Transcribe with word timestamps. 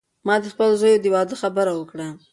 ما 0.27 0.35
ته 0.41 0.47
د 0.51 0.53
خپل 0.53 0.69
زوی 0.81 0.93
د 0.99 1.05
واده 1.13 1.35
خبره 1.43 1.71
وکړه. 1.75 2.07